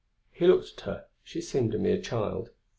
He 0.31 0.47
looked 0.47 0.71
at 0.79 0.85
her; 0.85 1.05
she 1.23 1.41
seemed 1.41 1.75
a 1.75 1.77
mere 1.77 2.01
child. 2.01 2.49